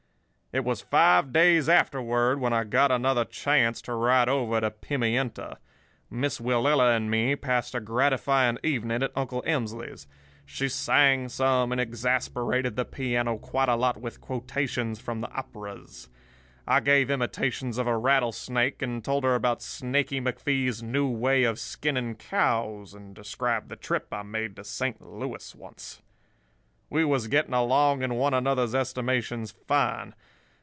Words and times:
"It 0.53 0.65
was 0.65 0.81
five 0.81 1.31
days 1.31 1.69
afterward 1.69 2.41
when 2.41 2.51
I 2.51 2.65
got 2.65 2.91
another 2.91 3.23
chance 3.23 3.81
to 3.83 3.93
ride 3.93 4.27
over 4.27 4.59
to 4.59 4.69
Pimienta. 4.69 5.59
Miss 6.09 6.41
Willella 6.41 6.93
and 6.93 7.09
me 7.09 7.37
passed 7.37 7.73
a 7.73 7.79
gratifying 7.79 8.57
evening 8.61 9.01
at 9.01 9.13
Uncle 9.15 9.41
Emsley's. 9.47 10.07
She 10.45 10.67
sang 10.67 11.29
some, 11.29 11.71
and 11.71 11.79
exasperated 11.79 12.75
the 12.75 12.83
piano 12.83 13.37
quite 13.37 13.69
a 13.69 13.77
lot 13.77 14.01
with 14.01 14.19
quotations 14.19 14.99
from 14.99 15.21
the 15.21 15.29
operas. 15.31 16.09
I 16.67 16.81
gave 16.81 17.09
imitations 17.09 17.77
of 17.77 17.87
a 17.87 17.97
rattlesnake, 17.97 18.81
and 18.81 19.05
told 19.05 19.23
her 19.23 19.35
about 19.35 19.61
Snaky 19.61 20.19
McFee's 20.19 20.83
new 20.83 21.07
way 21.07 21.45
of 21.45 21.59
skinning 21.59 22.15
cows, 22.15 22.93
and 22.93 23.15
described 23.15 23.69
the 23.69 23.77
trip 23.77 24.09
I 24.11 24.23
made 24.23 24.57
to 24.57 24.65
Saint 24.65 24.99
Louis 25.01 25.55
once. 25.55 26.01
We 26.89 27.05
was 27.05 27.27
getting 27.29 27.53
along 27.53 28.03
in 28.03 28.15
one 28.15 28.33
another's 28.33 28.75
estimations 28.75 29.51
fine. 29.65 30.13